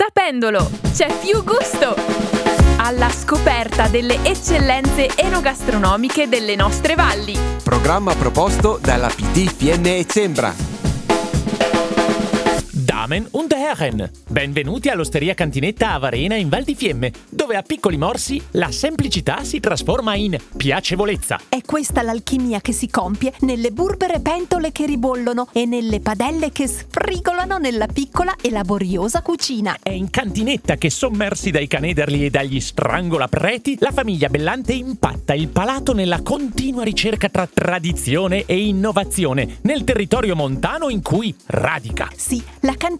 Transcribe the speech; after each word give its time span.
Sapendolo, 0.00 0.70
c'è 0.92 1.12
più 1.18 1.42
gusto! 1.42 1.96
Alla 2.76 3.10
scoperta 3.10 3.88
delle 3.88 4.22
eccellenze 4.22 5.08
enogastronomiche 5.16 6.28
delle 6.28 6.54
nostre 6.54 6.94
valli. 6.94 7.36
Programma 7.64 8.14
proposto 8.14 8.78
dalla 8.80 9.08
PT 9.08 9.52
Fiemme 9.52 9.98
e 9.98 10.06
Sembra. 10.08 10.77
Damen 13.08 13.26
und 13.30 13.54
Herren, 13.54 14.10
benvenuti 14.28 14.90
all'Osteria 14.90 15.32
Cantinetta 15.32 15.92
a 15.92 15.98
Varena 15.98 16.34
in 16.34 16.50
Val 16.50 16.62
di 16.62 16.74
Fiemme, 16.74 17.10
dove 17.30 17.56
a 17.56 17.62
piccoli 17.62 17.96
morsi 17.96 18.38
la 18.50 18.70
semplicità 18.70 19.44
si 19.44 19.60
trasforma 19.60 20.14
in 20.14 20.36
piacevolezza. 20.54 21.40
È 21.48 21.62
questa 21.64 22.02
l'alchimia 22.02 22.60
che 22.60 22.72
si 22.72 22.90
compie 22.90 23.32
nelle 23.40 23.70
burbere 23.70 24.20
pentole 24.20 24.72
che 24.72 24.84
ribollono 24.84 25.48
e 25.54 25.64
nelle 25.64 26.00
padelle 26.00 26.52
che 26.52 26.68
sfrigolano 26.68 27.56
nella 27.56 27.86
piccola 27.86 28.36
e 28.42 28.50
laboriosa 28.50 29.22
cucina. 29.22 29.78
È 29.82 29.90
in 29.90 30.10
cantinetta 30.10 30.76
che 30.76 30.90
sommersi 30.90 31.50
dai 31.50 31.66
canederli 31.66 32.26
e 32.26 32.30
dagli 32.30 32.60
strangolapreti, 32.60 33.78
la 33.80 33.90
famiglia 33.90 34.28
Bellante 34.28 34.74
impatta 34.74 35.32
il 35.32 35.48
palato 35.48 35.94
nella 35.94 36.20
continua 36.20 36.82
ricerca 36.82 37.30
tra 37.30 37.46
tradizione 37.46 38.44
e 38.44 38.58
innovazione 38.58 39.60
nel 39.62 39.84
territorio 39.84 40.36
montano 40.36 40.90
in 40.90 41.00
cui 41.00 41.34
radica. 41.46 42.10
Sì, 42.14 42.42
la 42.60 42.74
cantinetta 42.76 42.96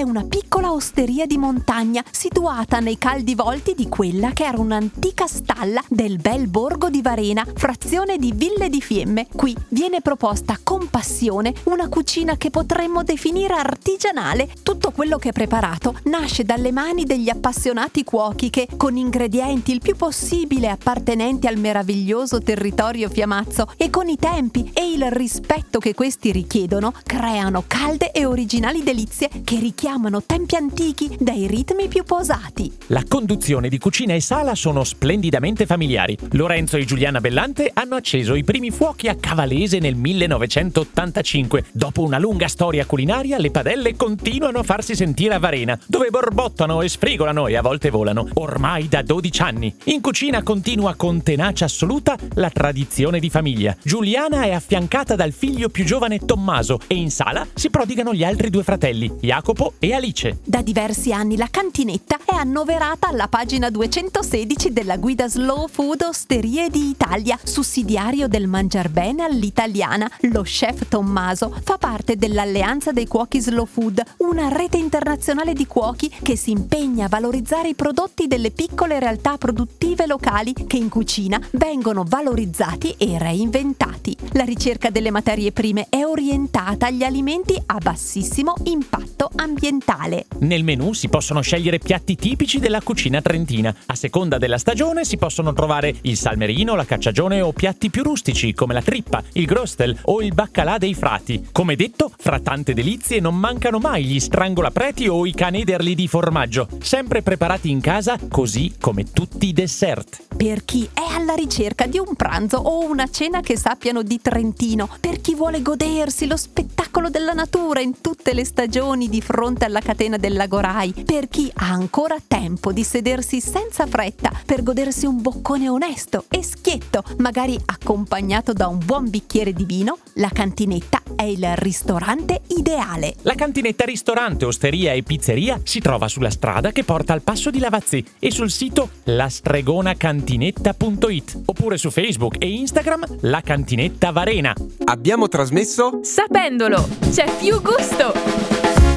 è 0.00 0.02
una 0.02 0.24
piccola 0.24 0.70
osteria 0.72 1.24
di 1.24 1.38
montagna 1.38 2.04
situata 2.10 2.78
nei 2.78 2.98
caldi 2.98 3.34
volti 3.34 3.74
di 3.74 3.88
quella 3.88 4.32
che 4.32 4.44
era 4.44 4.60
un'antica 4.60 5.26
stalla 5.26 5.82
del 5.88 6.18
bel 6.18 6.46
borgo 6.46 6.90
di 6.90 7.00
Varena, 7.00 7.44
frazione 7.54 8.18
di 8.18 8.32
Ville 8.34 8.68
di 8.68 8.80
Fiemme. 8.82 9.26
Qui 9.34 9.56
viene 9.68 10.02
proposta 10.02 10.58
con 10.62 10.88
passione 10.88 11.54
una 11.64 11.88
cucina 11.88 12.36
che 12.36 12.50
potremmo 12.50 13.02
definire 13.02 13.54
artigianale. 13.54 14.48
Tutto 14.62 14.90
quello 14.90 15.16
che 15.16 15.30
è 15.30 15.32
preparato 15.32 15.98
nasce 16.04 16.44
dalle 16.44 16.70
mani 16.70 17.04
degli 17.04 17.30
appassionati 17.30 18.04
cuochi 18.04 18.50
che, 18.50 18.68
con 18.76 18.96
ingredienti 18.96 19.72
il 19.72 19.80
più 19.80 19.96
possibile 19.96 20.68
appartenenti 20.68 21.46
al 21.46 21.56
meraviglioso 21.56 22.40
territorio 22.40 23.08
fiamazzo 23.08 23.72
e 23.76 23.88
con 23.90 24.08
i 24.08 24.16
tempi 24.16 24.70
e 24.72 24.92
il 24.92 25.10
rispetto 25.10 25.78
che 25.78 25.94
questi 25.94 26.30
richiedono, 26.30 26.92
creano 27.04 27.64
calde 27.66 28.12
e 28.12 28.26
originali 28.26 28.82
delizie 28.82 29.29
che 29.44 29.58
richiamano 29.58 30.22
tempi 30.22 30.56
antichi 30.56 31.16
dai 31.18 31.46
ritmi 31.46 31.88
più 31.88 32.04
posati. 32.04 32.72
La 32.88 33.04
conduzione 33.08 33.68
di 33.68 33.78
cucina 33.78 34.14
e 34.14 34.20
sala 34.20 34.54
sono 34.54 34.84
splendidamente 34.84 35.66
familiari. 35.66 36.16
Lorenzo 36.32 36.76
e 36.76 36.84
Giuliana 36.84 37.20
Bellante 37.20 37.70
hanno 37.72 37.96
acceso 37.96 38.34
i 38.34 38.44
primi 38.44 38.70
fuochi 38.70 39.08
a 39.08 39.14
Cavalese 39.14 39.78
nel 39.78 39.94
1985. 39.94 41.64
Dopo 41.72 42.02
una 42.02 42.18
lunga 42.18 42.48
storia 42.48 42.86
culinaria, 42.86 43.38
le 43.38 43.50
padelle 43.50 43.96
continuano 43.96 44.58
a 44.58 44.62
farsi 44.62 44.94
sentire 44.94 45.34
a 45.34 45.38
Varena, 45.38 45.78
dove 45.86 46.10
borbottano 46.10 46.82
e 46.82 46.88
sfrigolano 46.88 47.46
e 47.46 47.56
a 47.56 47.62
volte 47.62 47.90
volano, 47.90 48.28
ormai 48.34 48.88
da 48.88 49.02
12 49.02 49.42
anni. 49.42 49.74
In 49.84 50.00
cucina 50.00 50.42
continua 50.42 50.94
con 50.94 51.22
tenacia 51.22 51.66
assoluta 51.66 52.16
la 52.34 52.50
tradizione 52.50 53.18
di 53.18 53.30
famiglia. 53.30 53.76
Giuliana 53.82 54.42
è 54.42 54.52
affiancata 54.52 55.14
dal 55.14 55.32
figlio 55.32 55.68
più 55.68 55.84
giovane 55.84 56.18
Tommaso 56.18 56.80
e 56.86 56.94
in 56.94 57.10
sala 57.10 57.46
si 57.54 57.70
prodigano 57.70 58.12
gli 58.14 58.24
altri 58.24 58.50
due 58.50 58.62
fratelli, 58.62 59.10
Jacopo 59.20 59.74
e 59.78 59.92
Alice. 59.92 60.38
Da 60.42 60.62
diversi 60.62 61.12
anni 61.12 61.36
la 61.36 61.48
cantinetta 61.50 62.18
è 62.24 62.34
annoverata 62.34 63.08
alla 63.08 63.28
pagina 63.28 63.68
216 63.68 64.72
della 64.72 64.96
guida 64.96 65.28
Slow 65.28 65.68
Food 65.68 66.02
Osterie 66.02 66.70
di 66.70 66.88
Italia, 66.88 67.38
sussidiario 67.42 68.28
del 68.28 68.46
Mangiar 68.46 68.88
Bene 68.88 69.24
all'italiana. 69.24 70.10
Lo 70.32 70.42
chef 70.42 70.88
Tommaso 70.88 71.54
fa 71.62 71.76
parte 71.76 72.16
dell'Alleanza 72.16 72.92
dei 72.92 73.06
Cuochi 73.06 73.40
Slow 73.40 73.66
Food, 73.66 74.02
una 74.18 74.48
rete 74.48 74.78
internazionale 74.78 75.52
di 75.52 75.66
cuochi 75.66 76.10
che 76.22 76.36
si 76.36 76.50
impegna 76.50 77.04
a 77.04 77.08
valorizzare 77.08 77.68
i 77.68 77.74
prodotti 77.74 78.26
delle 78.26 78.50
piccole 78.50 78.98
realtà 78.98 79.36
produttive 79.36 80.06
locali 80.06 80.54
che 80.66 80.78
in 80.78 80.88
cucina 80.88 81.40
vengono 81.52 82.04
valorizzati 82.06 82.94
e 82.96 83.18
reinventati. 83.18 84.16
La 84.32 84.44
ricerca 84.44 84.88
delle 84.88 85.10
materie 85.10 85.52
prime 85.52 85.86
è 85.90 86.04
orientata 86.04 86.86
agli 86.86 87.02
alimenti 87.02 87.60
a 87.66 87.78
bassissimo 87.78 88.54
impatto 88.64 89.09
impatto 89.10 89.30
ambientale. 89.34 90.26
Nel 90.38 90.62
menù 90.62 90.92
si 90.92 91.08
possono 91.08 91.40
scegliere 91.40 91.78
piatti 91.78 92.14
tipici 92.14 92.58
della 92.58 92.80
cucina 92.80 93.20
trentina. 93.20 93.74
A 93.86 93.94
seconda 93.94 94.38
della 94.38 94.58
stagione 94.58 95.04
si 95.04 95.16
possono 95.16 95.52
trovare 95.52 95.94
il 96.02 96.16
salmerino, 96.16 96.74
la 96.74 96.84
cacciagione 96.84 97.40
o 97.40 97.52
piatti 97.52 97.90
più 97.90 98.02
rustici 98.02 98.54
come 98.54 98.74
la 98.74 98.82
trippa, 98.82 99.22
il 99.32 99.46
grostel 99.46 99.96
o 100.04 100.22
il 100.22 100.32
baccalà 100.32 100.78
dei 100.78 100.94
frati. 100.94 101.48
Come 101.52 101.76
detto, 101.76 102.10
fra 102.16 102.38
tante 102.40 102.72
delizie 102.72 103.20
non 103.20 103.36
mancano 103.36 103.78
mai 103.78 104.04
gli 104.04 104.20
strangolapreti 104.20 105.08
o 105.08 105.26
i 105.26 105.34
canederli 105.34 105.94
di 105.94 106.08
formaggio, 106.08 106.68
sempre 106.80 107.22
preparati 107.22 107.70
in 107.70 107.80
casa 107.80 108.18
così 108.28 108.74
come 108.80 109.04
tutti 109.04 109.48
i 109.48 109.52
dessert. 109.52 110.22
Per 110.36 110.64
chi 110.64 110.88
è 110.92 111.14
alla 111.14 111.34
ricerca 111.34 111.86
di 111.86 111.98
un 111.98 112.14
pranzo 112.14 112.56
o 112.56 112.84
una 112.84 113.08
cena 113.08 113.40
che 113.40 113.58
sappiano 113.58 114.02
di 114.02 114.20
Trentino, 114.20 114.88
per 115.00 115.20
chi 115.20 115.34
vuole 115.34 115.60
godersi 115.62 116.26
lo 116.26 116.36
spettacolo 116.36 117.10
della 117.10 117.32
natura 117.32 117.80
in 117.80 118.00
tutte 118.00 118.32
le 118.32 118.44
stagioni, 118.44 118.99
milioni 119.00 119.08
di 119.08 119.22
fronte 119.22 119.64
alla 119.64 119.80
catena 119.80 120.18
del 120.18 120.34
Lagorai, 120.34 120.92
per 121.04 121.28
chi 121.28 121.50
ha 121.54 121.70
ancora 121.70 122.18
tempo 122.24 122.72
di 122.72 122.84
sedersi 122.84 123.40
senza 123.40 123.86
fretta 123.86 124.30
per 124.44 124.62
godersi 124.62 125.06
un 125.06 125.22
boccone 125.22 125.66
onesto 125.68 126.26
e 126.28 126.44
schietto, 126.44 127.02
magari 127.18 127.58
accompagnato 127.64 128.52
da 128.52 128.66
un 128.66 128.78
buon 128.84 129.08
bicchiere 129.08 129.54
di 129.54 129.64
vino, 129.64 129.96
la 130.14 130.30
cantinetta 130.32 131.00
è 131.16 131.22
il 131.22 131.46
ristorante 131.56 132.42
ideale. 132.48 133.14
La 133.22 133.34
cantinetta 133.34 133.84
ristorante, 133.84 134.44
osteria 134.44 134.92
e 134.92 135.02
pizzeria 135.02 135.58
si 135.62 135.80
trova 135.80 136.06
sulla 136.08 136.30
strada 136.30 136.72
che 136.72 136.84
porta 136.84 137.14
al 137.14 137.22
passo 137.22 137.50
di 137.50 137.58
Lavazzi 137.58 138.04
e 138.18 138.30
sul 138.30 138.50
sito 138.50 138.90
lastregonacantinetta.it 139.04 141.40
oppure 141.46 141.78
su 141.78 141.90
Facebook 141.90 142.34
e 142.38 142.50
Instagram 142.50 143.06
La 143.20 143.40
Cantinetta 143.40 144.10
Varena. 144.10 144.52
Abbiamo 144.84 145.28
trasmesso 145.28 146.00
Sapendolo, 146.02 146.86
c'è 147.10 147.24
più 147.38 147.62
gusto! 147.62 148.49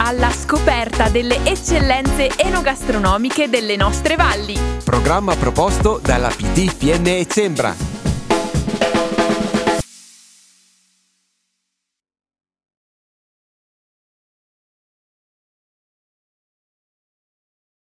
Alla 0.06 0.32
scoperta 0.32 1.08
delle 1.08 1.46
eccellenze 1.46 2.32
enogastronomiche 2.36 3.50
delle 3.50 3.78
nostre 3.78 4.18
valli. 4.18 4.60
Programma 4.84 5.34
proposto 5.36 5.98
dalla 6.04 6.28
PT 6.28 6.76
Fiemme 6.76 7.20
e 7.20 7.28
Sembra. 7.30 7.93